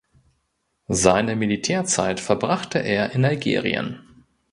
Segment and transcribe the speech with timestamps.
[0.87, 3.99] Seine Militärzeit verbrachte er in Algerien.